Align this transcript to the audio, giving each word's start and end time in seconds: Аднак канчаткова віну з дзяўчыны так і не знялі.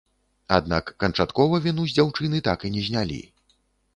Аднак 0.55 0.85
канчаткова 1.03 1.59
віну 1.67 1.85
з 1.91 1.95
дзяўчыны 1.97 2.41
так 2.49 2.59
і 2.69 2.73
не 2.79 2.87
знялі. 2.87 3.21